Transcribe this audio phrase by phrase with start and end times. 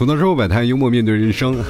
[0.00, 1.62] 吐槽社会百态，幽默面对人生。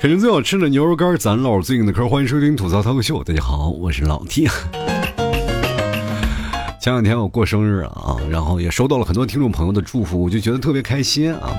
[0.00, 2.08] 肯定最好吃的牛肉干，咱唠最硬的嗑。
[2.08, 4.46] 欢迎收听吐槽脱口秀，大家好，我是老 T。
[6.80, 11.50] 前两天我过生日啊，然后也收到了很多听众朋友的祝福，我就觉得特别开心啊。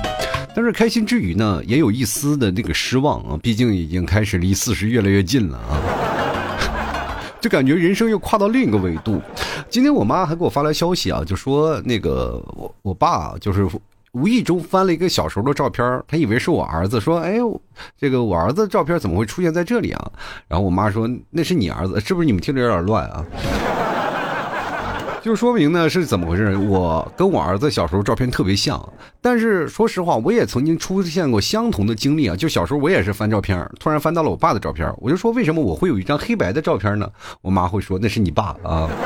[0.55, 9.21] 但是开心之余呢，也有一丝的那个失望啊，毕竟已经开始离四十越来越近了啊， 就感觉人生又跨到另一个维度。
[9.69, 13.67] 今天我妈还给我发来消息啊，就说那个我我爸就是。
[14.13, 17.61] 无意中翻了一个小时候的照片，他以为是我儿子，说：“哎呦，
[17.97, 20.11] 这个我儿子的照片怎么会出现在这里啊？”
[20.49, 23.25] 然后我妈说：“那是你儿子，是不是你们听着有点乱啊？”
[25.23, 26.57] 就说明呢是怎么回事？
[26.57, 28.77] 我跟我儿子小时候照片特别像，
[29.21, 32.35] 但是说实话，我也曾经出现过相同的经历啊。
[32.35, 37.07] 就小时候我也是翻照片，突然翻到了我爸的照片，我就说：“为什么我会有一张黑白的照片呢？”
[37.41, 38.89] 我妈会说：“那是你爸啊。”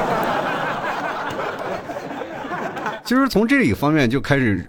[3.06, 4.68] 其实从这一方面就开始。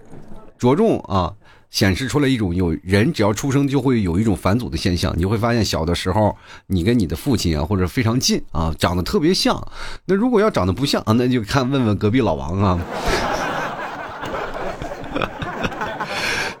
[0.57, 1.33] 着重啊，
[1.69, 5.13] 显示出了一种有人只要出生就会有一种返祖的现象。
[5.17, 6.35] 你会发现小的时候
[6.67, 9.61] 你跟你的父亲啊或者非常近啊，长得特别像。
[10.05, 12.79] 那如果要长得不像啊，那就看问问隔壁老王啊。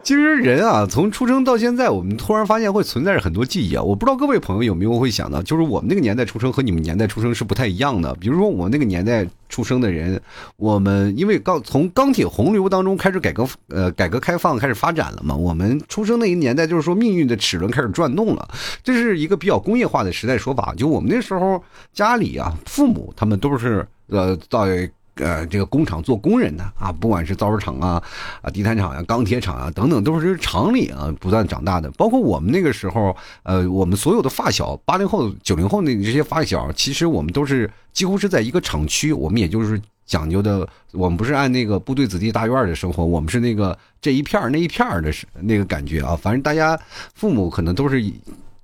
[0.07, 3.83] 其实人啊，从出生到现在，我们突然发现会存在着很多记忆啊。
[3.83, 8.15] 我不知道各位朋友有没有会想到，就是我们那个年代出生和你们年代出生是不太一样的。
[8.15, 10.17] 比如说我那个年代出生的人，
[10.55, 18.47] 我们因为钢从钢铁洪流当中开始改革呃改革开放开始发展了嘛，我们出生那一年代就是说命运的齿轮开始转动了，
[18.81, 20.73] 这是一个比较工业化的时代说法。
[20.77, 24.89] 就我们那时候家里啊，父母他们都是呃在。
[25.17, 28.01] 呃，这个工厂做工人的啊，不管是造纸厂啊、
[28.41, 31.89] 啊地毯厂呀、钢铁厂啊等等，都是厂里啊不断长大的。
[31.91, 39.11] 包括我们那个时候，呃，我们所有的发小，八零后、九零后那这些发小，其实我们都是几乎是在一个厂区。
[39.11, 46.15] 我们也就是讲究的，我们不是按那个部队子弟大院的生活，我们是那个这一片那一片的那个感觉啊。
[46.15, 46.79] 反正大家
[47.15, 48.03] 父母可能都是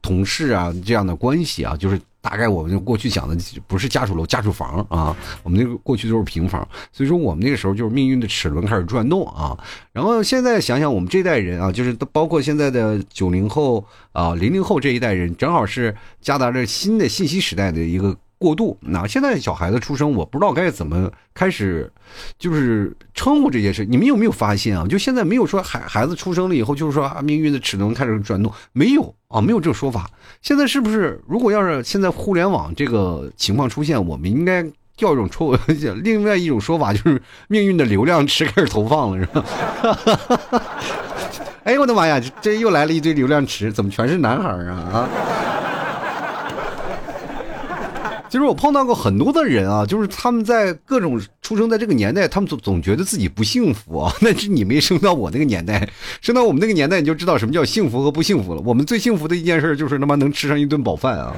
[0.02, 2.00] 同事啊这样的关系啊，就是。
[2.23, 5.13] 大概我们过去讲的不是家属楼、家属房啊，
[5.44, 9.56] 我们那个过去都是平房，所以说我们那个时候就是命运的齿轮开始转动啊。
[9.91, 18.17] 然后现在想想，我们这代人啊，就是包括现在的九零后啊、零零后这一代人，正好是夹杂着新的信息时代的一个。
[18.44, 21.90] 过度，那现在小孩子出生，我不知道该怎么开始，
[22.38, 23.86] 就是称呼这件事。
[23.86, 24.86] 你们有没有发现啊？
[24.86, 30.09] 就现在没有说孩孩子出生了以后，就是说啊，命运的齿轮开始转动，没有啊，没有这个说法。
[30.42, 31.24] 现在是不是？
[31.26, 34.62] 如果要是现在互联网这个情况出现，我们应该
[34.98, 35.58] 叫一种抽，
[36.03, 40.70] 另外一种说法就是命运的流量池开始投放了，是吧？
[41.64, 44.76] 哎呦，我的妈呀，这又来了一堆流量池，怎么全是男孩啊？
[44.92, 45.09] 啊！
[48.34, 54.12] 其实我碰到过很多的人啊，就是他们在各种出生在这个年代，他们总总觉得自己不幸福啊。
[54.22, 55.88] 那是你没生到我那个年代，
[56.20, 58.62] 生到我们那个年代，你就知道什么叫幸福和不幸福了。
[58.66, 61.36] 我们最幸福的一件事就是他妈能吃上一顿饱饭啊。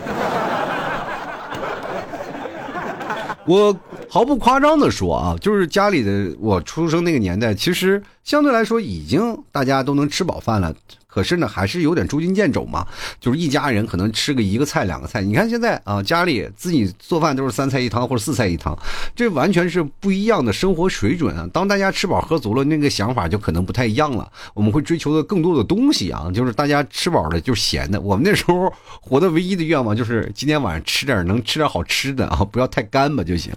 [3.45, 3.77] 我
[4.07, 10.73] 毫不夸张的说啊，就是家里的我出生那个年代，其实相对来说已经大家都能吃饱饭了。
[11.15, 12.85] 可是呢，还是有点捉襟见肘嘛，
[13.21, 15.21] 就是一家人可能吃个一个菜两个菜。
[15.21, 18.77] 你看现在啊，家里自己做饭都是三菜一汤或者四菜一汤，
[19.15, 21.47] 这完全是不一样的生活水准啊。
[21.53, 24.29] 当大家吃饱喝足了，那个想法就可能不太一样了。
[24.53, 28.01] 我们会追求的更多的东西啊，就是大家吃饱了就闲的。
[28.01, 33.53] 我们那时候活的唯一的愿望就是今天晚上吃点能吃点好吃的啊，不要太干吧就行。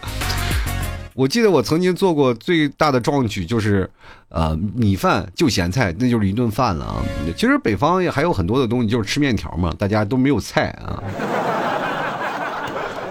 [1.19, 3.91] 我记得我曾经做过最大的壮举，就是，
[4.29, 7.03] 呃，米饭就咸菜，那就是一顿饭了啊。
[7.37, 11.03] 其实北方也还有很多的东西，就是吃面条嘛，大家都没有菜啊，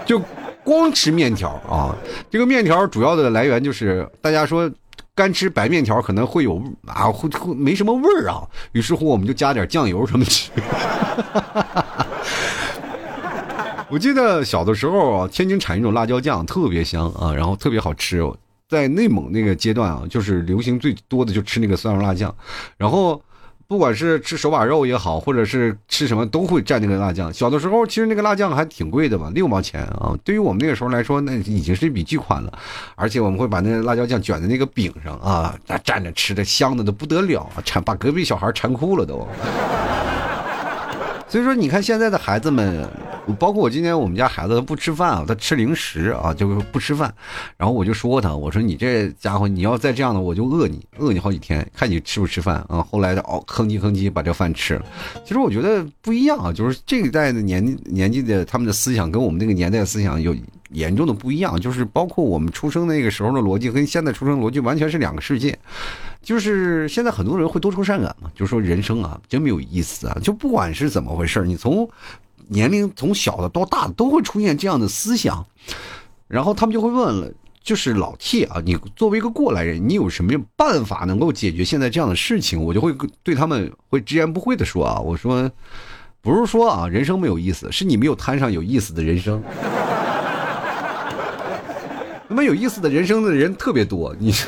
[0.06, 0.18] 就
[0.64, 1.94] 光吃面条啊。
[2.30, 4.70] 这个面条主要的来源就是大家说
[5.14, 8.40] 干吃白面条可能会有啊会会没什么味儿啊，
[8.72, 10.50] 于是乎我们就加点酱油什么吃。
[13.90, 18.22] 我记得小的时候啊，天津产一种辣椒酱特别香啊，然后特别好吃。
[18.68, 22.34] 在内蒙那个阶段啊，就是流行最多的就吃那个蒜蓉辣酱，
[22.76, 23.18] 然后
[23.66, 27.32] 不管是吃手把肉也好，或者是吃什么都会蘸那个辣酱。
[27.32, 30.14] 小的时候其实那个辣酱还挺贵的嘛，六毛钱啊。
[30.22, 32.52] 对于我们那个时候来说，那已经是一笔巨款了。
[32.94, 39.26] 而且我们会把那个辣椒酱卷在那个饼上啊，那蘸着吃的香的都不得了，馋把隔壁小孩馋哭了都。
[41.28, 42.88] 所以说，你看现在的孩子们，
[43.38, 47.12] 包括我今天我们家孩子，他不吃饭啊，他吃零食啊，就是不吃饭。
[47.58, 52.82] 然后我就说他，我说你这家伙，你要再这样的，我就饿你，饿你好几天，看你吃不吃饭啊。
[52.90, 54.84] 后来的哦，吭叽吭叽把这饭吃了。
[55.22, 60.34] 其实我觉得不一样啊，就是这一代的年年纪的他们的思想跟我们那个年代的思想有
[60.70, 65.58] 严重的不一样，就是包括我们出生那个时候的逻辑跟现在出生逻辑完全是两个世界。
[66.22, 71.88] 就是现在很多人会多愁善感嘛，就说人生啊真没有意思啊， 就不管是怎么回事，你从
[72.48, 75.46] 年龄从小的到大的都会出现这样的思想，
[76.26, 77.30] 然后他们就会问了。
[77.60, 82.64] 就是老 T 啊，你作为一个过来人，你有什么办法能够解决现在这样的事情？
[82.64, 85.50] 我就会对他们会直言不讳的说啊，我说，
[86.22, 89.42] 不是说啊，人生没有意思，是你没有摊上有意思的人生。
[92.28, 94.32] 那么有意思的人生的人特别多，你。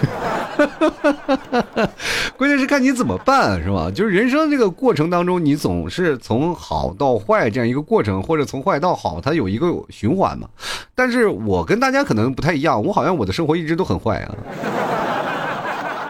[2.37, 3.91] 关键是看你怎么办，是吧？
[3.91, 10.47] 就是人生这个过程当中，你总是从好到坏这样一个过程，或者从坏到好，它有一个循环嘛。
[10.95, 14.35] 但是我跟大家可能不太一样，我好像我的生活一直都很坏啊。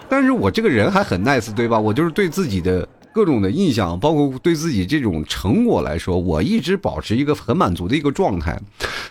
[0.11, 1.79] 但是我这个人还很 nice，对吧？
[1.79, 8.61] 我就是对自己的各种的印象，包括对自己这种成果来说，我一直保持一个很满足的一个状态。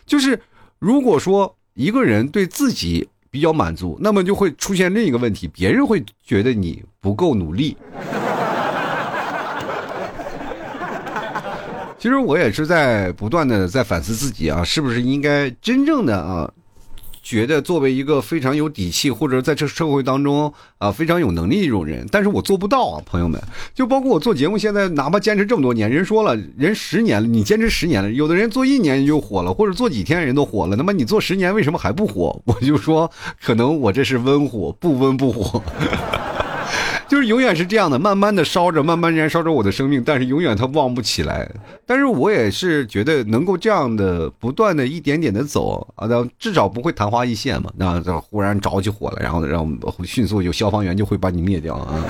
[0.05, 0.37] 就是
[0.79, 7.77] 如果说一个人对自己，比较满足，那么就会出现另一个问题，别人会觉得你不够努力。
[11.97, 16.49] 其实我也是在不断的在反思自己啊，是不是应该真正的啊。
[17.29, 23.39] 觉得作为一个非常有底气，或者在这社会当中啊非常有能力一种人，但是我做不到啊，朋友们。
[23.75, 32.41] 就包括我做节目，现在哪怕坚持这么多年，人说了，人十年了，你坚持十年了，有的人做一年就火了，或者做几天人都火了，那么你做十年为什么还不火？
[32.49, 35.61] 我就说，可能我这是温火，不温不火。
[37.09, 41.49] 就是永远是这样的，慢慢的烧着，慢慢燃烧着我的生命，但是永远它旺不起来。
[41.83, 47.71] 但是我也是觉得能够这样的不断的一点点的走啊，那至少不会昙花一现嘛。
[47.75, 49.67] 那这忽然着起火了，然后让
[50.03, 52.05] 迅速有消防员就会把你灭掉啊。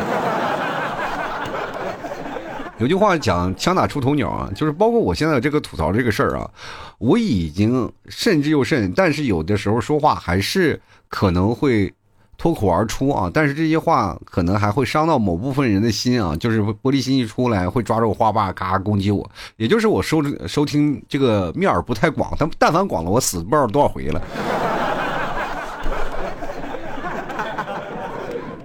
[2.77, 6.51] 有句话讲“枪打出头鸟”啊，就是包括我现在这个吐槽这个事儿啊，
[6.97, 11.93] 我已经慎之又慎，但是有的时候说话还是可能会。
[12.39, 13.29] 脱口而出啊！
[13.31, 19.29] 但是这些话可能还会伤到某部分人的心啊，就是玻璃心一出来会抓着我话把嘎攻击我。
[19.57, 24.21] 也就是我收收听这个面儿不太广，但但凡广了，我死不知道多少回了。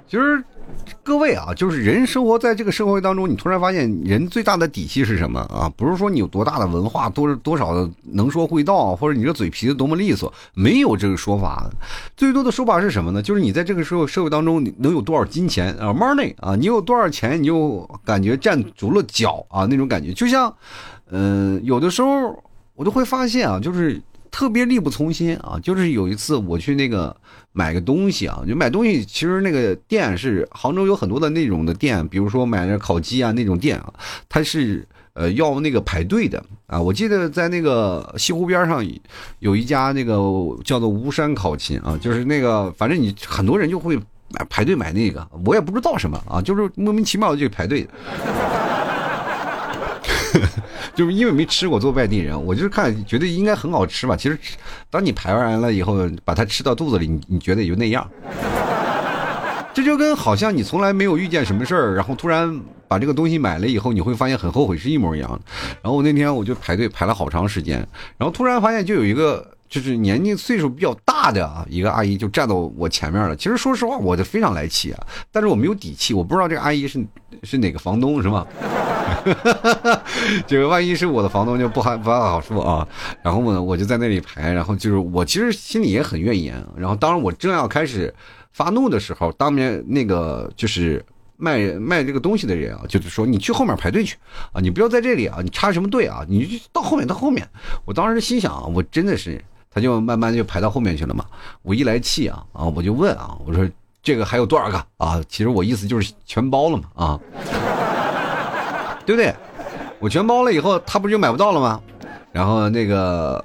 [0.09, 0.43] 其实。
[1.05, 5.71] 各位啊，就是人生活在这个社会当中，你突然发现人最大的底气是什么啊？
[5.77, 11.71] 不是说你有多大的文化，多多少的能说会道，或者你这嘴皮子多么利索，没有这个说法。
[12.17, 13.23] 最多的说法是什么呢？
[13.23, 20.11] 就是你在这个社会社会当中，你能有多少金钱啊，money 啊，你有多少钱，你就感觉站足了脚啊，那种感觉。
[20.15, 20.51] 就像，
[21.11, 22.43] 嗯，有的时候
[22.75, 24.01] 我都会发现啊，就是。
[24.35, 25.57] 特别力不从心啊！
[25.63, 27.17] 就是有一次我去那个
[27.53, 33.95] 买个东西啊，就买东西，其实那个店是杭州有很多的那种的店，比如说买那烤鸡啊那种店啊，
[34.29, 36.81] 它是呃要那个排队的啊。
[36.81, 38.85] 我记得在那个西湖边上
[39.39, 40.17] 有一家那个
[40.65, 47.87] 叫做巫山烤禽啊，就是那个反正你很多人就会买排队买那个，我也不知道什么啊，就是莫名其妙就排队。
[50.94, 54.17] 就是因为没吃过，做外地人，我就是看觉得应该很好吃吧。
[54.17, 54.38] 其实，
[54.91, 58.08] 当你排完了以后，把它吃到肚子里，你你觉得也就那样。
[59.75, 65.41] 这就跟好像你从来没有遇见什么事儿，然后突然把这个东西买了以后，你会发现很后悔是一模一样的。
[65.82, 67.79] 然后我那天我就排队排了好长时间，
[68.17, 73.35] 然后突然发现就有一个就是年纪岁数比较大的啊一个阿姨就站到我前面了。
[73.35, 77.05] 其实说实话，我就非常来气啊，但是我没有底气，我不知道这个阿姨是
[77.43, 78.46] 是哪个房东是吗？
[80.46, 82.87] 这个万一是我的房东就不好不好说啊。
[83.20, 86.65] 然后呢，我就在那里排，然后就是我其实心里也很怨言。
[86.77, 88.15] 然后当我正要开始
[88.53, 91.05] 发怒的时候，当面那个就是
[91.37, 94.17] 卖卖这个东西的人啊，就是说你去后面排队去
[94.53, 96.25] 啊，你不要在这里啊，你插什么队啊？
[96.29, 97.44] 你就到后面到后面。
[97.84, 99.43] 我当时心想，我真的是，
[99.75, 101.25] 他就慢慢就排到后面去了嘛。
[101.63, 103.69] 我一来气啊啊，我就问啊，我说
[104.03, 105.21] 这个还有多少个啊？
[105.29, 107.21] 其实我意思就是全包了嘛啊。
[109.05, 109.35] 对不对？
[109.99, 111.81] 我全包了以后，他不就买不到了吗？
[112.33, 113.45] 然后那个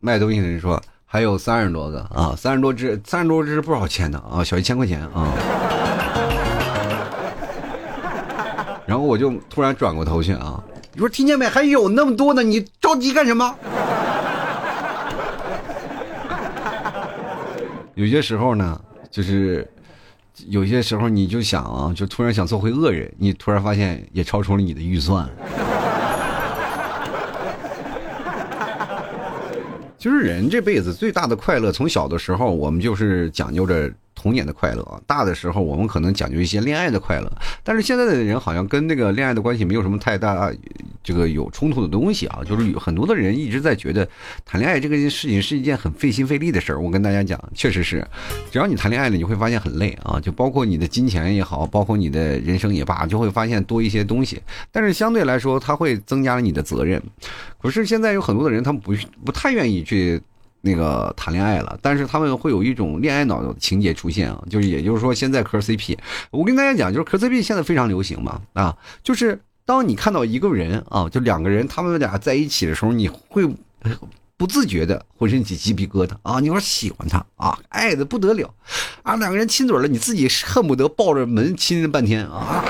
[0.00, 5.32] 卖东西的人说还有三十多个啊，三十多只，三十多只不少钱的啊，小一千块钱啊。
[8.86, 11.46] 然后我就突然转过头去啊，你说听见没？
[11.46, 13.54] 还有那么多呢，你着急干什么？
[17.96, 19.68] 有些时候呢，就是。
[20.48, 25.26] 有些时候你就想啊，就突然想做回恶人，你突然发现也超出了你的预算。
[29.96, 37.32] 就是人这辈子最大的快乐，从小的时候我们就是讲究着童年的快乐，大的时候我们可能讲究一些恋爱的快乐。
[37.64, 40.52] 但是现在的人好像跟那个恋爱的关系没有什么太大
[41.06, 44.06] 这个有冲突的东西啊，就是有很多的人一直在觉得
[44.44, 46.80] 谈恋爱这个事情是一件很费心费力的事儿。
[46.80, 48.04] 我跟大家讲，确实是，
[48.50, 54.42] 只要你谈恋爱了，你会发现很累啊，就包括你的金钱也好，包括你的人生也罢，就会发现多一些东西。
[54.72, 57.00] 但是相对来说，它会增加了你的责任。
[57.62, 58.92] 可是现在有很多的人，他们不
[59.24, 60.20] 不太愿意去。
[60.62, 65.96] 那个谈恋爱了，但是他们会有一种恋爱脑的情节出现啊，就是也就是说现在磕 CP，
[66.32, 73.44] 我跟大家讲，就是磕 CP 现在非常流行嘛啊，就是当你看到一个人啊，就两个人他们俩在一起的时候，你会
[74.36, 78.54] 不自觉的浑身起鸡皮疙瘩啊，你说喜欢他啊，爱的不得了
[79.02, 82.64] 啊，两个人亲嘴了，你自己恨不得抱着门亲了半天啊。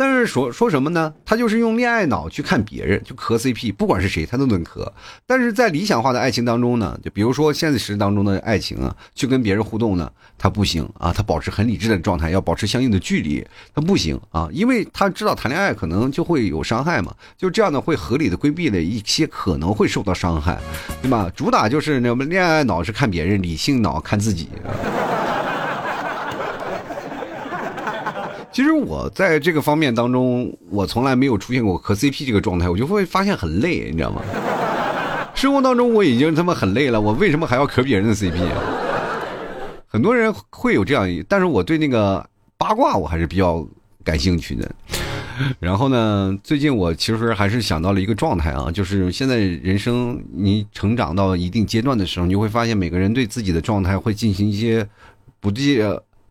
[0.00, 1.12] 但是说说什么呢？
[1.26, 4.90] 他就是用恋爱脑去看别人，就磕 CP，不管是谁，他都能磕。
[5.26, 20.58] 但是在理想化的爱情当中呢，就比如说现实当中的爱情啊，去跟别人互动呢，他不行啊，他保持很理智的状态，要保持相应的距离，他不行啊，因为他知道谈恋爱可能就会有伤害嘛，就这样呢，会合理的规避了一些可能会受到伤害，
[21.02, 21.30] 对吧？
[21.36, 24.48] 主打就是那么恋爱脑是看别人，理性脑看自己。
[28.60, 34.20] 其实我在这个方面当中，我从来没有出现过磕 CP 这个状态，我就会发现很累，你知道吗？
[35.34, 38.38] 生活当中我已经他妈很累了，我为什么还要磕别人的 CP？
[39.86, 42.22] 很多人会有这样，但是我对那个
[42.58, 43.66] 八卦我还是比较
[44.04, 44.70] 感兴趣的。
[45.58, 54.86] 然后呢，最近我其实还是想到了一个状态啊，就是现在人生你成长到一定阶段的时候，你会发现每个人对自己的状态会进行一些
[55.40, 55.82] 不计。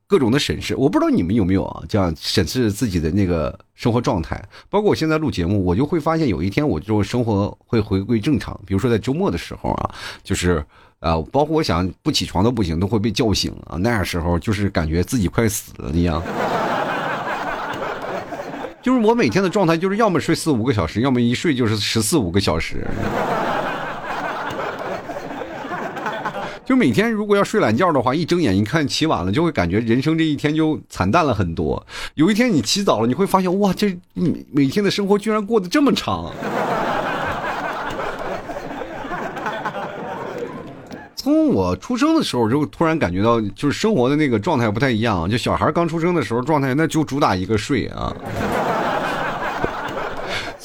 [0.09, 1.83] 各种的审视，我不知道你们有没有啊？
[1.87, 8.59] 这样审视自己的那个生活状态，包括我现在录节目，我就会发现有一天我就生活会回归正常。
[8.65, 9.91] 比如说在周末的时候啊，
[10.23, 10.65] 就是
[10.99, 13.77] 啊，包括我想不起床都不行，都会被叫醒啊。
[13.77, 16.19] 那时候就是感觉自己快死了一样。
[18.81, 22.87] 就是我每天的状态就是要么睡四五个小时，要么一睡就是十四五个小时。
[26.69, 31.83] 就每天如果要睡懒觉的话，一睁眼一看起晚了，就会感觉人生这一天就惨淡了很多。
[32.13, 33.97] 有一天你起早了，你会发现哇，这
[34.51, 36.31] 每天的生活居然过得这么长。
[41.15, 45.27] 从我出生的时候就突然感觉到，就是生活的那个状态不太一样。
[45.27, 48.15] 就小孩刚出生的时候状态，那就主打一个睡啊。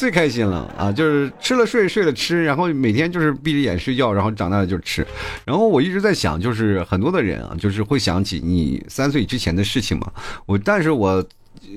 [0.05, 0.93] 最开心了啊！
[0.93, 5.07] 就是吃了睡，睡了吃，然后每天就是闭着眼睡觉，然后长大了就吃。
[5.47, 10.13] 然后我一直在想，就是很多的人啊，就是会想起你三岁之前的事情嘛。
[10.45, 11.25] 我，但是我。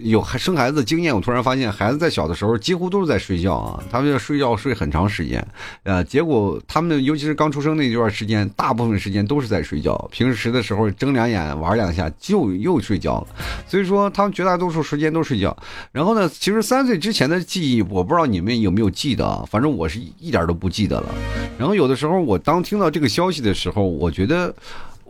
[0.04, 5.46] 有生孩子的经验，我突然发现，孩子在小的时候几乎都是在睡觉啊，他们要睡觉睡很长时间，
[5.84, 13.28] 呃，结果他们尤其是刚出生那段时间，大部分时间都是在睡觉，平时的时候睁两眼玩两下就又睡觉了，
[13.68, 15.56] 所以说他们绝大多数时间都睡觉。
[15.92, 21.10] 然后呢，其实三岁之前的记忆，我不知道你们有没有记得啊，反正我是一点都不记得了。
[21.58, 24.54] 然后有的时候我当听到这个消息的时候，我觉得。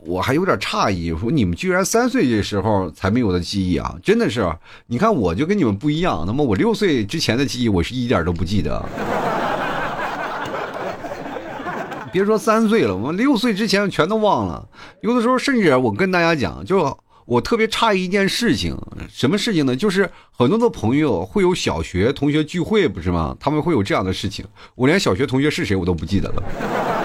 [0.06, 3.96] 我还有点诧异，说你们居然三岁的时候才没有的记忆啊！
[4.02, 4.50] 真的是，
[4.86, 6.24] 你看我就跟你们不一样。
[6.26, 8.84] 那么我六岁之前的记忆，我是一点都不记得。
[12.10, 14.66] 别说三岁了，我六岁之前全都忘了。
[15.02, 18.78] 有的时候甚至我跟大家讲，就我特别诧异一件事情，
[19.10, 19.76] 什么事情呢？
[19.76, 23.36] 就是很多的朋友会有小学同学聚会，不是吗？
[23.40, 26.97] 他们会有这样的事情，我连小学同学是谁我都不记得了。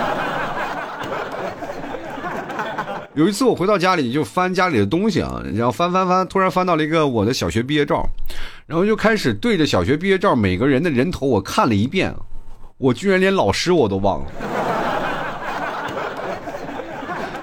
[3.15, 8.09] 有一次我回到家里就翻家里的东西啊，然后翻翻翻，突然翻到了一个我的小学毕业照，
[8.67, 12.15] 然后就开始对着小学毕业照每个人的人头我看了一遍，
[12.79, 14.27] 我居然连老师我都忘了。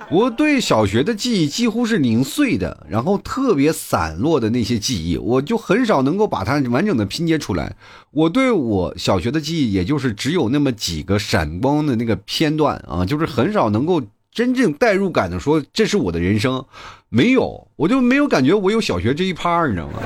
[0.10, 7.76] 我对小学的记忆几乎是零碎的，然后特别散落的那些记忆，我就很少能够把它完整的拼接出来。
[8.10, 14.02] 我对我小学的记忆，也就是只有那么几个闪光的那个片段啊，就是很少能够。
[14.32, 16.64] 真正代入感的说，这是我的人生，
[17.10, 20.00] 没有，我就没有感觉我有小学这一趴你知道吗？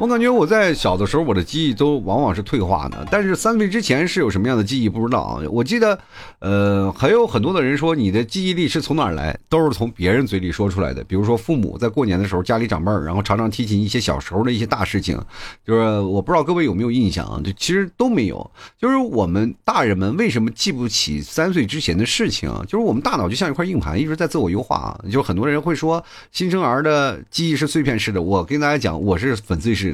[0.00, 3.06] 我感觉我在小的时候，我的记忆都往往是退化的。
[3.10, 5.42] 但是三岁之前是有什么样的记忆，不知道啊。
[5.50, 5.98] 我记得，
[6.38, 11.04] 呃，还有很多的人说你的记忆力是从哪儿来，都是从别人嘴里说出来的。
[11.04, 15.20] 比如说父母在过年的时候，家里长辈儿，然后常常提起一些小时候的一些大事情，
[15.66, 17.38] 就是我不知道各位有没有印象啊？
[17.44, 18.50] 就其实都没有。
[18.78, 22.50] 就是我们大人们为什么记不起三岁之前的事情？
[22.66, 25.00] 就是我们大脑就像一块硬盘，一直在自我优化啊。
[25.12, 26.02] 就很多人会说
[26.32, 29.89] 新生儿的记忆是碎片式的，我跟大家讲，我是粉碎式。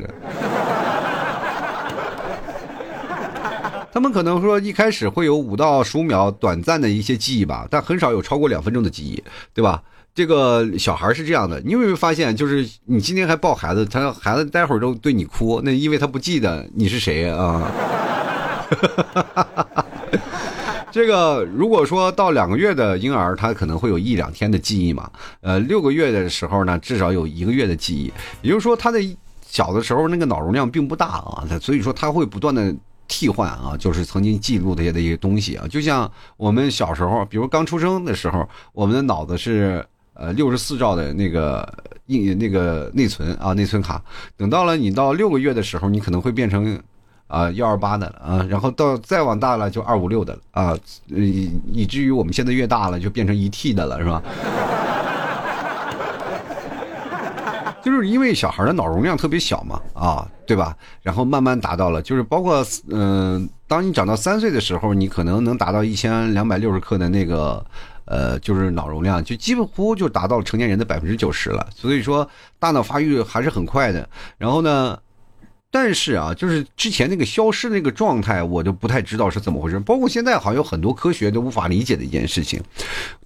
[3.93, 9.23] 他们可能说一开始会有五到十五秒短暂的一些记忆吧，但很少有超过两分钟的记忆，
[9.55, 9.83] 对吧？
[10.15, 17.71] 这个小孩是这样的，你有没有发现，就是你今天还抱孩子，他孩子待会儿都对你哭，那因为他不记得你是谁啊。
[20.91, 25.11] 这个如果说到两个月的婴儿，他可能会有一两天的记忆嘛，
[25.43, 28.99] 呃，六个月的时候呢，至少有一个月的记忆，也就是说他的
[29.57, 32.75] 小的时候那个脑容量并不大啊，所以说他会不断的
[33.09, 39.85] 替换啊，就是曾经记录这些的一些东西啊，就像我们小时候，比如刚出生的时候，我们的脑子是。
[40.19, 41.71] 呃，六十四兆的那个
[42.07, 44.03] 硬那个内存啊，内存卡，
[44.35, 46.81] 等到了你到六个月的时候，你可能会变成
[47.27, 54.23] 啊幺二八的了啊，然后到再往大了就二五六的了啊，以以至于我们现在越大了就变成一 T 的了，是吧？
[57.87, 60.77] 就是因为小孩的脑容量特别小嘛，啊，对吧？
[61.03, 67.65] 然后慢慢达到了，就是包括嗯，当你长到三岁的时候，你可能能达到一千两百六十克的那个。
[68.09, 74.09] 呃，就是脑容量就几乎就达到成年人的百分之九十了，所以说大脑发育还是很快的。
[74.39, 74.97] 然后呢，
[75.73, 79.81] 但是啊，就是之前那个消失那个状态，我就不太知道是怎么回事。
[79.81, 82.63] 包括现在好像有很多科学都无法理解的一件事情。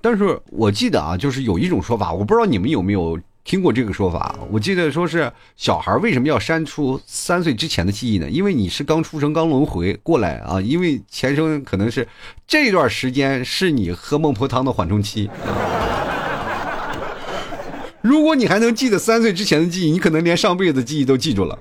[0.01, 3.21] 但是我记得啊，就是有一种说法，我不知道你们有没有。
[3.43, 8.29] 听过这个说法，我记得说是小孩为什么要删除三岁之前的记忆呢？
[8.29, 12.07] 因为你是刚出生、刚轮回过来啊，因为前生可能是
[12.47, 15.29] 这段时间是你喝孟婆汤的缓冲期。
[18.03, 21.59] 如果你还能记得三岁之前的记忆，你可能连上辈子记忆都记住了。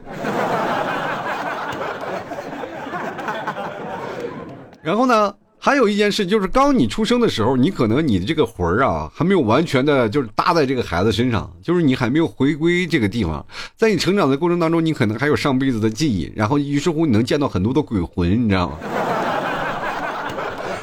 [4.81, 5.33] 然后呢？
[5.61, 13.45] 还有一件事，就是刚你出生的时候，你可能你的这个魂儿啊，还没有完全的，就是搭在这个孩子身上，就是你还没有回归这个地方。
[13.75, 18.77] 在你成长的过程当中，你可能还有上辈子的记忆，然后于是乎你能见到很多的鬼魂，你知道吗？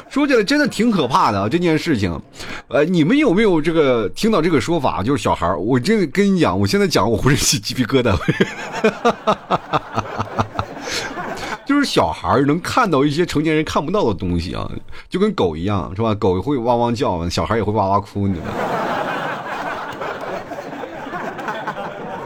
[0.09, 2.19] 说起来真的挺可怕的啊这件事情。
[2.67, 5.01] 呃，你们有没有这个听到这个说法？
[5.01, 8.15] 就是小孩，我真的跟你讲，我现在讲我浑身起鸡皮疙瘩。
[11.77, 14.67] 就是小孩能看到一些成年人看不到的东西啊，
[15.07, 16.15] 就跟狗一样，是吧？
[16.15, 18.53] 狗会汪汪叫，小孩也会哇哇哭，你知道吗？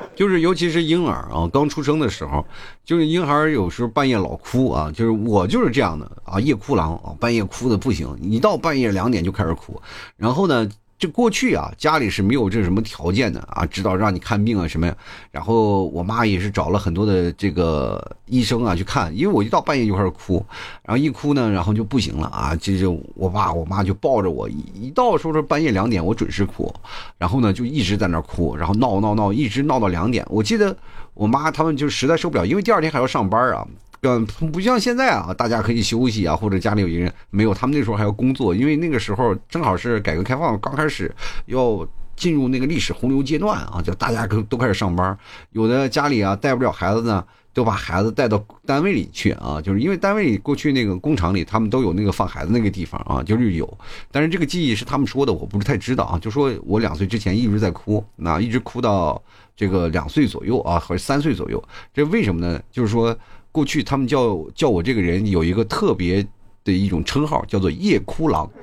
[0.15, 2.45] 就是尤其是婴儿啊，刚出生的时候，
[2.86, 9.82] 就是婴孩有时候半夜老哭啊，就是我就是这样的啊，夜哭狼啊，半夜哭的不行，一到半夜两点就开始哭，
[10.15, 10.69] 然后呢。
[11.02, 14.96] 就过去啊，家里是没有这什么条件的啊，知道让你看病啊什么呀。
[15.32, 20.46] 然后我妈也是找了很多的这个医生啊去看，因为我一到半夜就开始哭，
[20.84, 22.56] 然后一哭呢，然后就不行了啊。
[22.56, 26.72] 这就我爸我妈就抱着我，一到说是半夜两点，我准时哭，
[27.18, 30.24] 然后呢就一直在那哭，然后闹闹闹，一直闹到两点。
[30.30, 30.78] 我记得
[31.16, 33.68] 我妈他们就实在受不了，因为第二天还要上班啊。
[34.04, 41.14] 嗯，不像现在啊，大家可以休息啊，或者家里有一个人没有，他们那时候还要工作，因为那个时候正好是改革开放刚开始，
[41.46, 45.16] 要进入那个历史洪流阶段啊，就大家都都开始上班，
[45.52, 53.78] 有的家里啊带不了孩子呢，都把孩子带到单位里去啊，就是因为单位里过去那个工厂里，他们都有那个放孩子那个地方啊，就是有，
[54.12, 59.22] 但是这个记忆是他们说的，我不是太知道啊，就说我两岁之前一直在哭，那一直哭到
[59.56, 62.60] 这个两岁左右啊，或者三岁左右，这为什么呢？
[62.72, 63.16] 就是说。
[63.52, 66.26] 过去他们叫叫我这个人有一个特别
[66.64, 68.50] 的一种称号，叫做夜哭狼。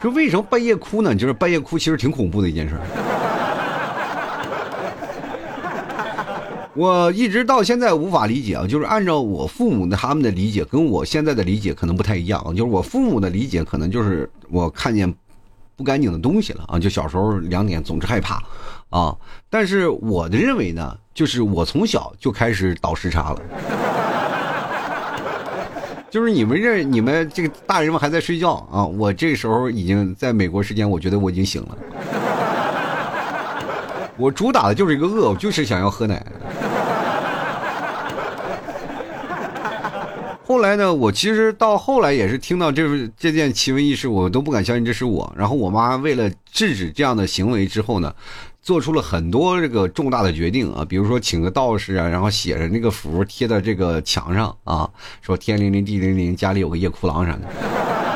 [0.00, 1.14] 说为什么半夜哭呢？
[1.14, 2.76] 就是半夜哭其实挺恐怖的一件事。
[6.74, 12.48] 我一直到现在无法理解啊，就是按照我父母的他们的理解，跟我现在的理解可能不太一样啊。
[12.50, 15.12] 就是我父母的理解可能就是我看见
[15.76, 18.42] 不干净的东西了啊，就小时候两点总是害怕。
[18.90, 19.16] 啊，
[19.48, 23.40] 但是我的认为呢，就是我从小就开始倒时差了，
[26.10, 31.78] 就是你们这你们这个大人们还在睡觉啊，我这时候已经在美国时间，我觉得我已经醒了。
[34.18, 36.22] 我主打的就是一个饿，我就是想要喝奶。
[40.52, 45.32] 后来呢，我其实到后来也是听到这这件奇闻异事，我都不敢相信这是我。
[45.34, 48.14] 然后我妈为了制止这样的行为之后呢。
[48.62, 54.88] 做出了很多这个重大的决定啊，比如说请个道士啊，然后写着那个符贴在这个墙上啊，
[55.20, 58.11] 说天灵灵地灵灵，家里有个夜哭郎啥的。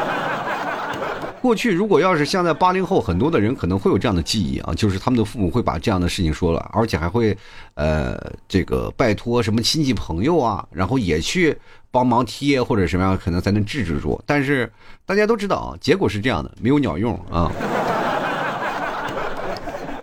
[1.46, 7.38] 过去如果要是像在八零后，很多的人可能会有这样的记忆啊，就是他们的父母会把这样的事情说了，而且还会
[7.74, 11.56] 呃这个拜托什么亲戚朋友啊，然后也去
[11.92, 14.20] 帮忙贴或者什么样，可能才能制止住。
[14.26, 14.68] 但是
[15.04, 17.48] 大家都知道啊，结果是这样的，没有鸟用啊。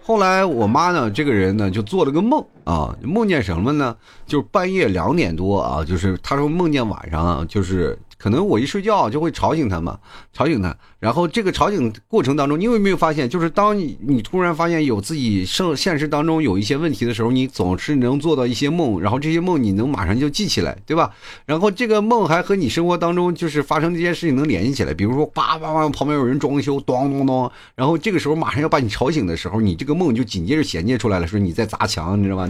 [0.01, 3.93] 后来我妈呢，这个人呢就做了个梦啊，梦见什么呢？
[4.25, 7.99] 就是半夜两点多啊，就是她说梦见晚上啊，就是。
[8.23, 9.99] 可能我一睡觉就会吵醒他嘛，
[10.31, 10.73] 吵醒他。
[10.97, 21.11] 然后这个吵醒过程当中，你有没有发现，就是当你你突然发现有自己生现实当中有一些问题的时候，你总是能做到一些梦，然后这些梦你能马上就记起来，对吧？
[21.45, 32.47] 然后这个梦还和你生活当中就是发生这些事情能联系起来，比如说叭叭叭旁边有人装修，咚咚咚，然后这个时候马上要把你吵醒的时候，你这个梦就紧接着衔接出来了，说你在砸墙，你知道吧？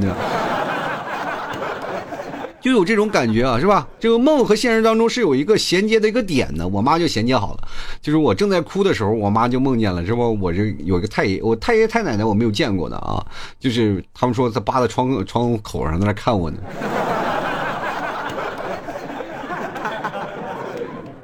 [2.63, 3.85] 就有这种感觉啊，是吧？
[3.99, 7.67] 这个梦和现实当中是有一个衔接的一个点的，我妈就衔接好了。
[8.01, 10.33] 就是我正在哭的时候，我妈就梦见了，是不？
[10.39, 13.21] 我这有一个太爷，我太爷太奶奶我没有见过的啊，
[13.59, 16.57] 就是他们说他扒在窗窗口上在那 看我呢。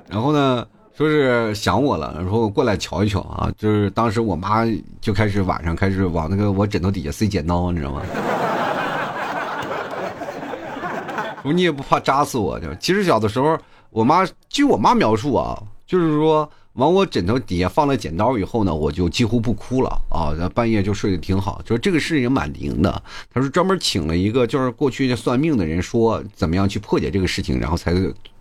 [0.09, 3.49] 然后呢，说是想我了，然后过来瞧一瞧啊。
[3.57, 4.65] 就是当时我妈
[4.99, 8.01] 就开始晚上开始往那个我枕头底下塞剪刀，你知道吗？
[11.53, 12.59] 你也不怕扎死我？
[12.79, 13.57] 其实小的时候，
[13.89, 21.61] 我妈据我妈描述啊，就是说往我枕头底下放了剪刀以后呢，我就几乎不哭了啊，半夜就睡得挺好。
[21.65, 23.03] 就是这个事情蛮灵的。
[23.33, 27.93] 他说专门请了一个就是过去算命的人说怎么样去破解这个事情，然后才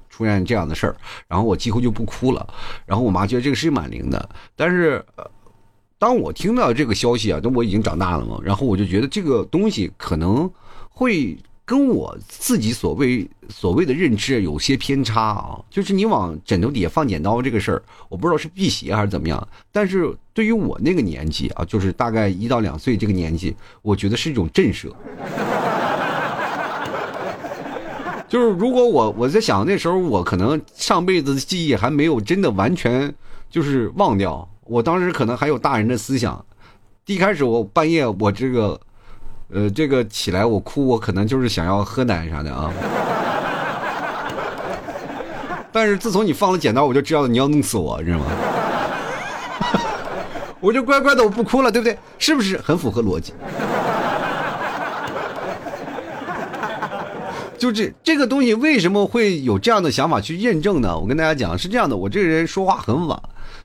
[0.09, 0.97] 出现这样的事儿。
[1.27, 2.47] 然后我几乎就不哭了。
[2.87, 4.29] 然后我妈觉得这个事情蛮灵的。
[4.55, 5.05] 但是
[5.99, 10.49] 当我听到这个消息啊，都我已经长大了嘛，然后我就觉得这个东西可能
[10.91, 11.37] 会。
[11.69, 19.47] 跟我自己所谓所谓的认知有些偏差啊，就是你往枕头底下放剪刀这个事儿，我不知道是辟邪还是怎么样。
[19.71, 24.91] 但是对于我那个年纪啊，就是大概一到两岁这个年纪，我觉得是一种震慑。
[28.31, 33.15] 就是如果我我在想那时候我可能上辈子的记忆还没有真的完全
[33.51, 36.43] 就是忘掉，我当时可能还有大人的思想。
[37.05, 38.81] 一开始我半夜我这个。
[39.51, 42.71] 呃，这个起来我哭，我可能就是想要喝奶啥的啊。
[45.73, 48.27] 但是自从你放了剪刀，我就知道你要弄死我，知道吗？
[50.61, 51.99] 我就乖乖的，我不哭了，对不对？
[52.19, 53.33] 是不是很符合逻辑？
[57.57, 60.99] 就这这个东西为什么会有这样的想法去验证呢？
[60.99, 63.19] 我跟大家讲是这样的，我这个人说话很晚，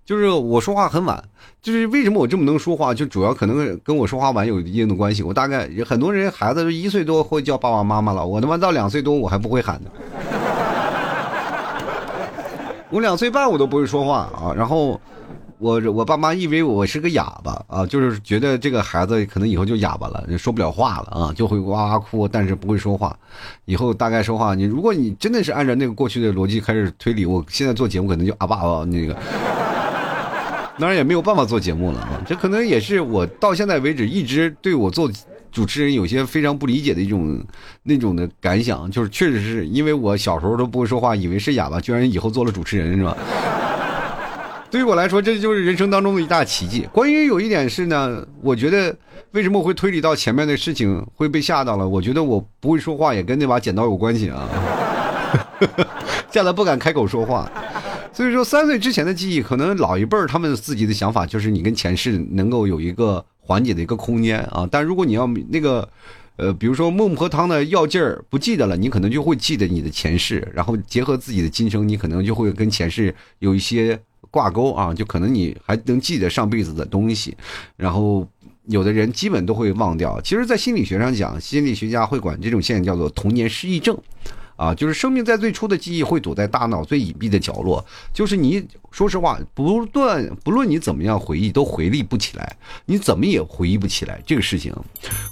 [0.05, 1.23] 就是我说话很晚。
[1.61, 5.23] 就是为什么我这么能说话，就主要可能跟我说话晚有一定的关系。
[5.23, 9.89] 我大概很多人孩子一岁多会叫爸爸妈妈了，我他妈到两岁多我还不会喊呢。
[12.89, 14.99] 我两岁半我都不会说话啊，然后
[15.57, 23.17] 我我爸妈以为我是个哑巴啊，就是觉得这个孩子可能以后就哑巴了，说不了话了啊，就会哇哇哭，但是不会说话。
[23.63, 29.15] 以后大概说话，你如果你真的是按照那个过去的逻辑开始推理，我现在做节目可能就啊爸爸那个。
[30.79, 32.21] 当然也没有办法做节目了啊！
[32.25, 35.09] 这可能也是我到现在为止一直对我做
[35.51, 37.39] 主持人有些非常不理解的一种
[37.83, 43.15] 那种的感想，就是确实是因为我小时候都不会说话，以为是哑巴，居然以后做了主持人，是吧？
[44.71, 46.87] 对于我来说，这就是人生当中的一大奇迹。
[46.91, 48.95] 关于有一点是呢，我觉得
[49.33, 51.87] 为什么会推理到前面的事情会被吓到了？
[51.87, 54.49] 我觉得我不会说话也跟那把剪刀有关系啊，
[56.33, 57.47] 吓得不敢开口说话。
[58.13, 64.67] 所以说，三岁之前的记忆，可能老一辈儿他们自己的想法就是你跟前世能够有一个缓解的一个空间啊。
[64.69, 65.87] 但如果你要那个，
[66.35, 73.99] 呃，比如说孟婆汤的药劲儿不记得了，你可能就会记得你的前世，然后结合自己的今生，你可能就会跟前世有一些
[74.29, 77.35] 挂钩啊，就可能你还能记得上辈子的东西。
[77.75, 78.27] 然后
[78.67, 80.21] 有的人基本都会忘掉。
[80.21, 83.97] 其实，在心理学上讲，心理学家会管这种现象叫做童年失忆症。
[84.55, 94.73] 啊，就是生命在最初的记忆会躲在大脑最隐蔽的角落，就是你说实话，不断不论你怎么样回忆，都回忆不起来，你怎么也回忆不起来这个事情。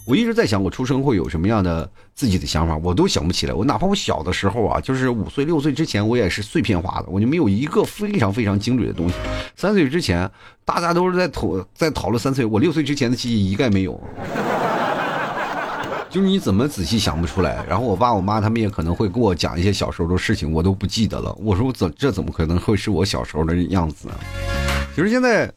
[0.07, 3.53] 我一直在想，我出生会有什么样的自己的想法，我都想不起来。
[3.53, 9.15] 我哪怕我小的时候啊，就是五岁六岁之前，我也是碎片化的，我就没有一个非常非常精准的东西。
[9.55, 10.29] 三岁之前，
[10.65, 14.01] 大家都是在讨在讨论三岁，我六岁之前的记忆一概没有。
[16.11, 21.33] 就是你怎么仔细想不出来， 然后我爸我妈他们也可能会跟我讲一些小时候的事情，我都不记得了。
[21.39, 24.13] 我说我怎这怎么可能会是我小时候的样子呢？
[24.93, 25.49] 其实现在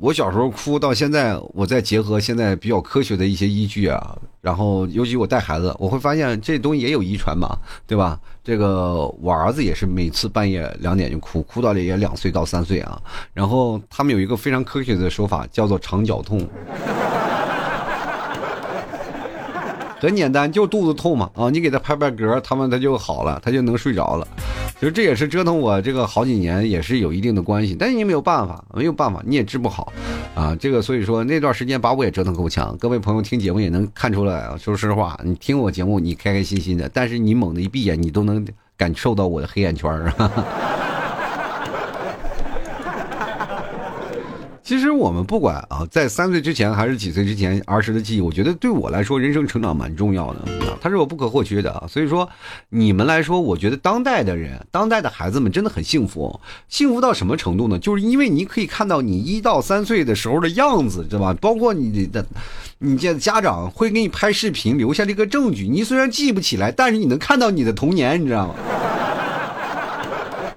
[0.00, 8.18] 我小时候哭到现在，我再结合现在比较科学的一些依据啊，然后尤其我带孩子，我会发现这东西也有遗传嘛，对吧？
[8.42, 12.98] 这个我儿子也是每次半夜两点就哭，哭到了也两岁到三岁啊。
[13.34, 16.48] 然后他们有一个非常科学的说法，叫做肠绞痛。
[20.00, 21.50] 很简单，就肚子痛嘛啊！
[21.50, 24.26] 你给他拍拍嗝，他们他就好了，他就能睡着了。
[24.78, 27.76] 其实这也是折腾我这个好几年，也是有一定的关系。
[27.78, 29.92] 但是你没有办法，没有办法，你也治不好
[30.34, 30.56] 啊。
[30.58, 32.74] 这个所以说那段时间把我也折腾够呛。
[32.78, 38.46] 各位朋友听节目也能看出来啊，说实话，你听我节目你开开心心的，但是你猛的一闭眼，你都能
[38.78, 40.79] 感受到我的黑眼圈儿。
[44.70, 51.84] 其实我们不管啊，在三岁之前还是几岁之前，儿时的记忆，我觉得对我来说，人生成长蛮重要的啊，它是我不可或缺的啊。
[51.88, 52.28] 所以说，
[52.68, 57.76] 你们来说，我觉得当代的人，当代的孩子们真的很幸福，幸福到什么程度呢？
[57.80, 61.36] 就是因为你可以看到你一到三岁的时候的样子，知道吧？
[61.40, 62.24] 包括你的，
[62.78, 65.66] 你家家长会给你拍视频，留下这个证据。
[65.66, 68.54] 你虽然记不起来，但是你能看到你的童年，你知道吗？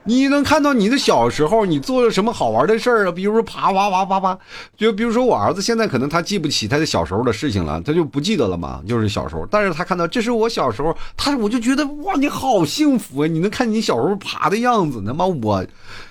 [0.06, 3.12] 你能看到你的小时候，你做了什么好玩的事儿啊？
[3.12, 4.38] 比如说爬哇哇哇哇，
[4.76, 9.48] 就比如说我儿子现在可能他记不起他的小时候的事情了，他就不记得了嘛，就是小时候。
[9.50, 13.28] 但是他看到这是我小时候，他我就觉得哇，你好幸福啊！
[13.28, 15.66] 你能看你小时候爬的样子，那么我，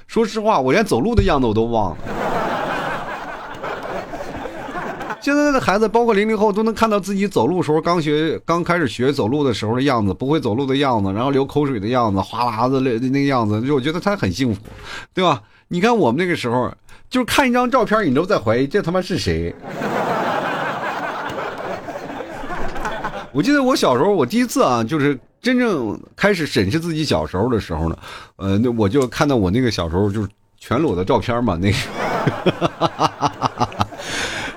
[0.07, 2.42] 说实话，我连走路的样子我都忘了。
[5.23, 14.61] 现在的孩子，包括零零后，都能看到自己走路时候刚学、刚开始学走路的时候的样子，不会走路的样子，然后流口水的样子，哗啦子那那个样子，就我觉得他很幸福，
[15.15, 15.41] 对吧？
[15.69, 16.69] 你看我们那个时候，
[17.09, 19.55] 就是看一张照片，你都在怀疑这他妈是谁。
[23.33, 27.97] 我记得我小时候，我第一次啊，就是真正开始审视自己小时候的时候呢，
[28.37, 31.77] 呃，那我就看到我那个小时候就是全裸的照片嘛，那个。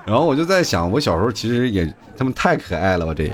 [0.05, 3.31] 然后我就在想，我小时候其实也他们太可爱了吧，这也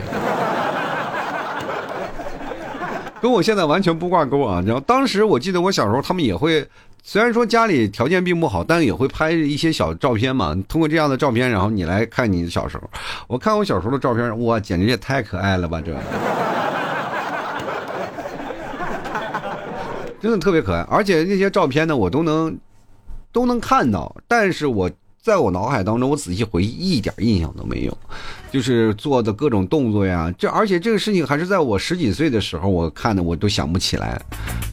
[3.22, 4.64] 跟我现在完全不挂钩啊。
[4.66, 6.66] 然后当时我记得我小时候，他们也会，
[7.04, 10.56] 虽然说家里条件并不好，但也会拍一些小照片嘛。
[10.70, 12.90] 通过这样的照片，然后你来看你小时候。
[13.28, 15.94] 我看我小时候的照片，哇，简直也太可爱了吧，这
[20.22, 20.80] 真的特别可爱。
[20.90, 22.58] 而且那些照片呢，我都能
[23.34, 24.90] 都能看到，但是我。
[25.22, 27.96] 在我脑海当中，我仔细回忆，一点印象都没有，
[28.52, 34.20] 就是做的各种动作呀，这而且这个事情还是在我十几岁的时候我看的，我都想不起来。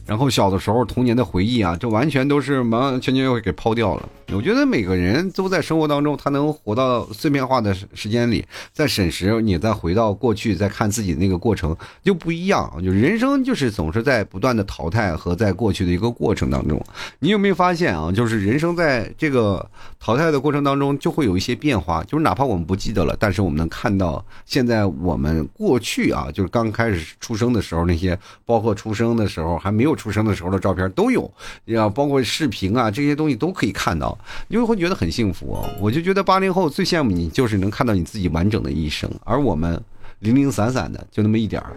[0.07, 4.09] 然后小的时候童年的回忆啊，这完全都是完完全全又给抛掉了。
[4.31, 12.71] 我觉得每个人都在生活当中，他能活到碎片化的时间里，在审时，你再回到过去，再看自己那个过程就不一样。
[12.83, 16.83] 就人生就是总是在不断的淘汰和在过去的一个过程当中。
[17.19, 18.11] 你有没有发现啊？
[18.11, 19.63] 就是人生在这个
[19.99, 22.03] 淘汰的过程当中，就会有一些变化。
[22.05, 29.99] 就是哪怕我们不记得了，但是我们能看到现在我们过去啊，就是刚开始出生的时候那些，包括出生的时候还没有。
[29.99, 31.29] 出生的时候的照片都有，
[31.65, 35.61] 要包括视频啊，这些东西都可以看到，你会会觉得很幸福。
[35.77, 39.77] 我就觉得八零后最羡慕你，就是能看到你自己完整的一生，而我们
[40.19, 41.75] 零零散散的就那么一点儿。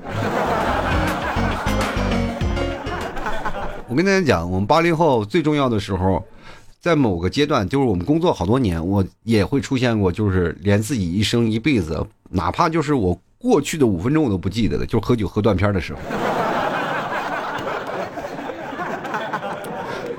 [3.89, 6.25] 我跟大家讲，我们八零后最重要的时候，
[6.83, 16.01] 在某个阶段，就是我们工作好多年，我也会出现过，就是连自己一生一辈子，哪怕就是我过去的五分钟我都不记得的，就喝酒喝断片的时候。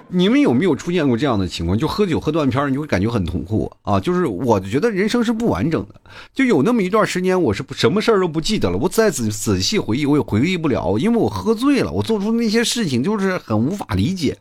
[0.08, 1.78] 你们有没有出现过这样的情况？
[1.78, 4.00] 就喝酒喝断片你会感觉很痛苦啊！
[4.00, 5.96] 就是我觉得人生是不完整的，
[6.34, 8.78] 就有那么一段时间，我是什么事儿都不记得了。
[8.78, 14.38] 我再仔仔细回忆，我也回忆不了，因为我喝醉了，我做出那些事情就是很无法理解。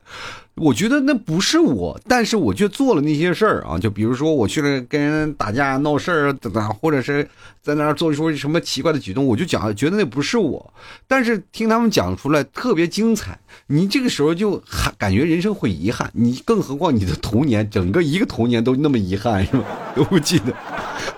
[0.56, 3.78] 我觉得那不是我，但是我却做了那些事儿啊！
[3.78, 7.26] 就比如说我去了跟人打架闹事儿啊，或者是
[7.62, 10.74] 在那儿做出什么奇怪的举动，我就讲觉得那不是我，
[11.08, 13.38] 但是听他们讲出来特别精彩。
[13.68, 19.64] 你这个时候就还感觉人生会遗憾，你更何况你的童年，整个一个童年都那么遗憾是吧？
[19.96, 20.54] 都不记得。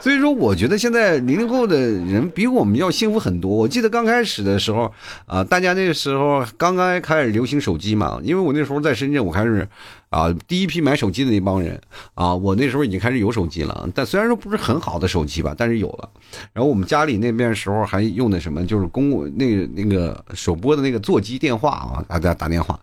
[0.01, 3.51] 所以说，我觉得现在零零后的人比我们要幸福很多。
[3.51, 4.93] 我记得刚开始的时候
[5.27, 9.67] 啊，大家那个时候刚刚开始流行手机嘛，因为我那时候在深圳，我开始。
[10.15, 11.81] 啊，第一批买手机的那帮人
[12.15, 16.09] 啊，我那时候已经开始有手机了，但虽然说不是很好的手机吧，但是有了。
[16.53, 22.79] 然后我们家里那边时候还用的什么，就是公那个那个手拨的那个座机电话啊，大家打电话。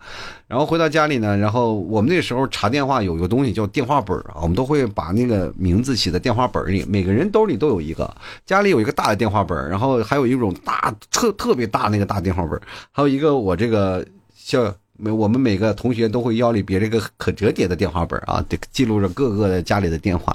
[0.49, 8.13] 然后回到家里呢，然后我们那时候查电话有一个东西叫电话本啊，我们都会把那个名字写在电话本里，每个人兜里都有一个。
[8.45, 12.59] 家里有一个大的电话本，然后还有一种大特特别大那个大电话本，
[12.91, 14.05] 还有一个我这个
[14.45, 14.75] 叫。
[15.03, 20.31] 每我们每个同学都会腰里别着一个 可折叠的电话本啊，得记录着各个的家里的电话。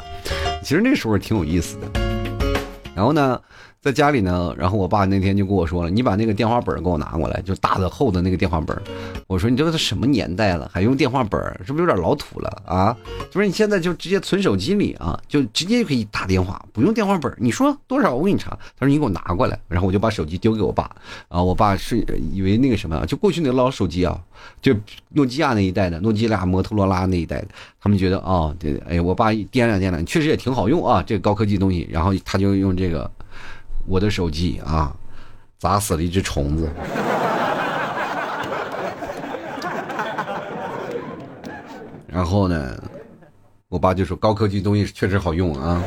[0.61, 2.01] 其实那时候挺有意思的。
[2.93, 3.41] 然后呢？
[3.87, 8.77] 在家里呢，然后我爸那天就跟我说了：“你把那个电话本给我拿过来，就大的厚的那个电话本。”
[9.29, 11.41] 我说：“你这个是什么年代了，还用电话本？
[11.65, 12.97] 是不是有点老土了啊？”
[13.31, 17.33] 就说：“你现在就直接存手机里啊，就直接就可以打电话，不用电话本。
[17.39, 20.91] 你说多少，我给你查。”他说：“你给我拿过来。”然后我就把手机丢给我爸。
[21.29, 24.21] 啊，我爸是以为那个什么，就过去那老手机啊，
[24.61, 24.75] 就
[25.11, 27.47] 诺基亚那一代的，诺基亚、摩托罗拉那一代的，
[27.81, 31.87] 他们觉得啊，对，哎，我爸掂量掂量，确实也挺好用啊，这个高科技东西。
[31.89, 33.09] 然后他就用这个。
[33.87, 34.93] 我的手机啊，
[35.59, 36.69] 砸死了一只虫子。
[42.07, 42.83] 然后呢，
[43.69, 45.83] 我爸就说高科技东西确实好用啊。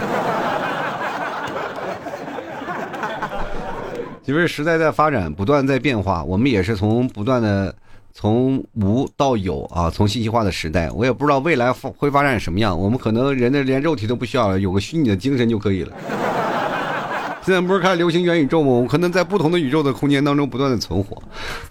[4.26, 7.74] 因为时代在发展，不断在变化，我们也是从不断的
[8.14, 12.80] 从无到有啊，从信息化的时代，我也不知道未来会发展什么样。
[12.80, 15.96] 我们可能人的连肉体都不需要了，有个虚拟的精神就可以了。
[17.50, 18.70] 现在不是开始流行元宇宙吗？
[18.70, 21.20] 我可能在不同的宇宙的空间当中不断的存活。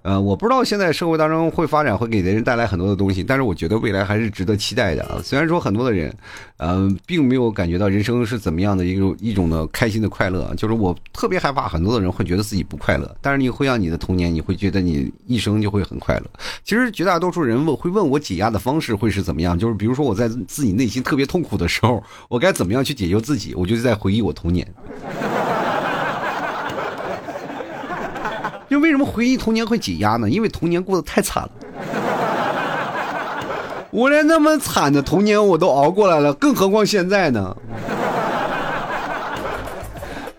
[0.02, 5.20] 呃，我不知道现在社会当中会发展，会给人带来很多的东西，但是我觉得未来还是值得期待的啊。
[5.22, 6.12] 虽然说很多的人，
[6.56, 13.16] 呃，并没有感觉到人生是怎么样的一种一种的开心的快乐，就是我特别害怕很多的人会觉得自己不快乐。
[13.20, 16.24] 但是你会让你的童年，你会觉得你一生就会很快乐。
[16.64, 19.56] 其实绝大多数人问会问我解压的方式会是怎么样？
[19.56, 23.54] 就是比如说我在自己内心特别痛苦的时候，我该怎么样去解救自己？
[23.54, 24.66] 我就在回忆我童年。
[28.68, 30.28] 就为什么回忆童年会解压呢？
[30.28, 31.50] 因为童年过得太惨了，
[33.90, 37.56] 我连那么惨的童年我都熬过来了，更何况现在呢？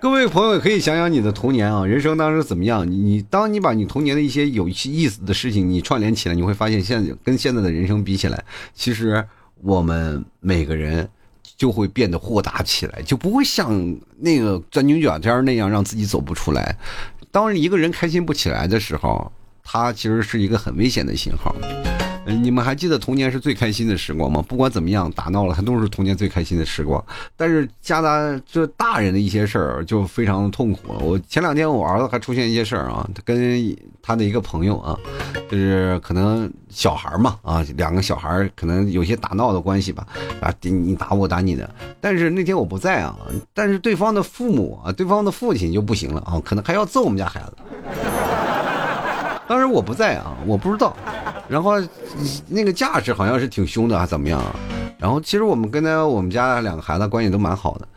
[0.02, 2.89] 各位朋友可以想想你的童年啊，人生当中怎么样？
[2.89, 8.42] 你当你把你童年的一些有意思的事情你串联起来，你会发现现在跟现在的人生比起来，
[8.74, 9.26] 其实
[9.62, 11.10] 我们每个人
[11.58, 16.78] 就会变得豁达起来，就不会像那个钻牛角尖那样让自己走不出来。
[17.32, 19.32] 当一个人开心不起来的时候，
[19.63, 21.56] 他其实是一个很危险的信号。
[22.34, 24.44] 你们还记得童年是最开心的时光吗？
[24.48, 27.04] 不管怎么样，打闹了，它都是童年最开心的时光。
[27.36, 31.00] 但是夹杂这大人的一些事儿，就非常痛苦了。
[31.00, 34.98] 我前两天我儿子还出现一些事儿啊，他跟他的一个朋友啊，
[35.50, 40.06] 就是可能小孩嘛啊，两个小孩可能有些打闹的关系吧，
[40.42, 41.70] 啊，你打我打你的。
[42.02, 43.18] 但是那天我不在啊，
[43.54, 47.58] 但是对方的父母啊，对方的父亲就不行了啊，可能还要揍我们家孩子。
[49.48, 50.96] 当时我不在啊，我不知道。
[51.50, 51.74] 然后
[52.48, 54.42] 那个架势好像是挺凶的，还怎么样？
[55.00, 57.88] 然后其实我们跟他我们家两个孩子关系都蛮好的。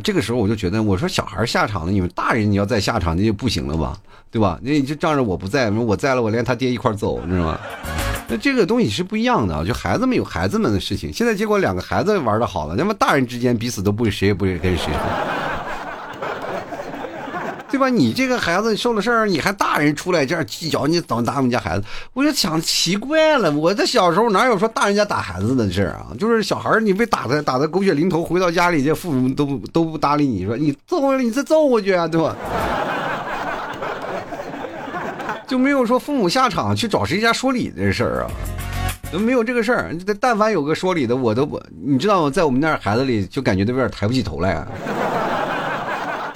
[0.00, 3.96] 这个时候我就觉得，我说小孩下场了，你们大人你要再下场那就不行了吧，
[4.30, 4.58] 对吧？
[4.62, 7.58] 那你就仗着我不在，我在了，我连他爹一块揍，你知道吗？
[8.28, 11.10] 那这个东西是不一样的，就孩子们有孩子们的事情。
[11.10, 14.92] 现在结果两个孩子玩的好了，那么大人之间彼此都不谁也不跟谁。
[17.70, 17.88] 对吧？
[17.88, 21.84] 你这个孩子受了事儿，你还大人出来这样计较，你怎么打我们家孩子？
[22.14, 26.06] 我就想奇怪了，我在小时候哪有说大人家打孩子的事儿啊？
[26.18, 32.34] 就是小孩你被打的打的狗血淋头，回到家里这父母都都不搭理你，说你揍回来你再揍回去啊，对吧？
[35.46, 38.30] 就没有说父母下场去找谁家说理的事儿啊？
[39.12, 39.94] 都没有这个事儿。
[40.20, 42.30] 但凡有个说理的，我都我你知道吗？
[42.30, 44.54] 在我们那儿孩子里就感觉都有点抬不起头来。
[44.54, 44.66] 啊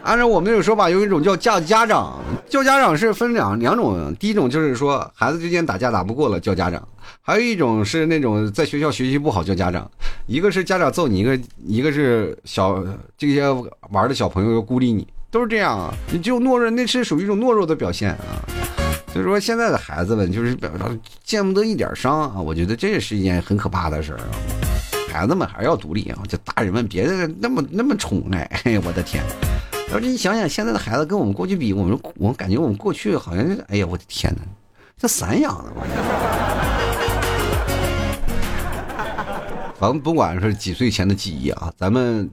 [0.05, 4.15] 按照我们那种说法，有一种叫叫家长，叫家长是分两两种。
[4.19, 6.87] 第一种就是说孩子之间打架打不过了叫家长，
[7.21, 9.89] 还有一种是那种在学校学习不好叫家长。
[10.27, 12.83] 一个是家长揍你，一个一个是小
[13.17, 13.49] 这些
[13.91, 15.95] 玩的小朋友要孤立你，都是这样啊。
[16.11, 18.43] 你就懦弱，那是属于一种懦弱的表现啊。
[19.13, 20.71] 所以说现在的孩子们就是表
[21.23, 24.27] 见不得一点伤啊，我觉得这也是一件很可怕的事儿啊。
[25.13, 27.05] 孩子们还是要独立啊，就大人们别
[27.39, 28.51] 那么那么宠爱，
[28.85, 29.23] 我的天。
[29.95, 34.41] 而且你想想，现在的孩子跟我们过去比，我们我感觉我们过去好像，哎呀，我的天哪，
[34.97, 35.83] 这散养的嘛。
[39.79, 42.31] 反正不管是几岁前的记忆啊，咱们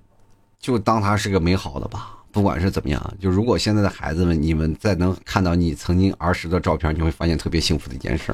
[0.59, 2.15] 就当他是个美好的吧。
[2.31, 8.33] 不管是怎么样，就如果现在的孩子们，你们再能看到你曾经儿时的照片，你会发现特别幸福的一件事。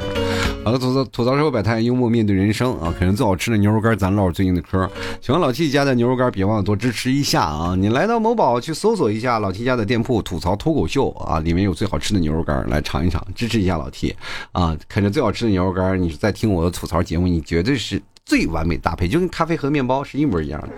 [0.63, 2.93] 好了，吐槽吐槽社会百态，幽默面对人生啊！
[2.97, 4.89] 可能最好吃的牛肉干，咱唠最近的嗑。
[5.21, 7.75] 喜欢老 T 家的牛肉干，别忘了多支持一下啊！
[7.75, 14.15] 你来到某宝去搜索一下老 T 家的店铺，吐槽脱口秀啊，里面有最好吃的牛肉干，来尝一尝，支持一下老 T
[14.51, 14.75] 啊！
[14.89, 20.69] 啃着最好吃的牛肉干，你在听我的吐槽节目，你绝对是最完美搭配，就跟咖啡和面包是一模一样的。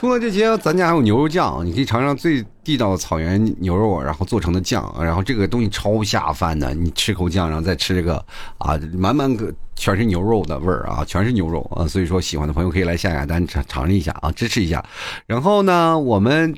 [0.00, 6.72] 除了这些，咱家还有牛肉酱，你可以尝尝最地道的草原牛肉，然后做成的酱，然后这个东西超下饭的。
[6.72, 8.16] 你吃口酱，然后再吃这个
[8.56, 11.86] 啊，满满个全是牛肉的味儿啊，全是牛肉啊。
[11.86, 14.82] 所以说，喜欢的朋友可以来下下单尝尝一下啊，支持一下。
[15.26, 16.56] 然后呢，我们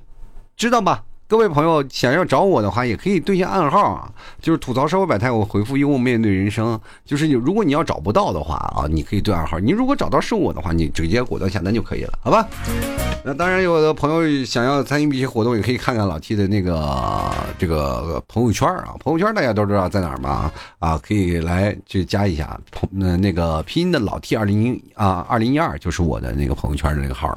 [0.56, 1.02] 知道吧？
[1.32, 4.06] 各位朋友想要找我的话，也可以对一下暗号啊，
[4.42, 6.78] 就是吐槽社会百态，我回复幽默面对人生。
[7.06, 9.58] 就是你如果你要找不到的话啊，你可以对暗号。
[9.58, 12.46] 你如果找到是我的话，你直接果断下单就可以了，好吧？
[13.24, 18.92] 那当然，有的朋友想要参与一些活动，也可以看看老 T 的那个这个朋友圈啊。
[18.98, 20.52] 朋友圈大家都知道在哪儿吗？
[20.80, 27.28] 啊，可以来去加一下，那那个拼音的老 T 二零一啊二零一二就是我的那个朋友圈的那个号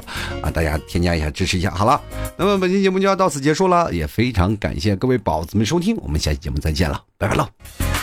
[0.41, 1.69] 啊，大家添加一下支持一下。
[1.69, 2.01] 好了，
[2.35, 3.84] 那么本期节目就要到此结束了。
[3.91, 7.94] 也非常感谢各位宝子们收听，我们下期节目再见了，拜拜喽。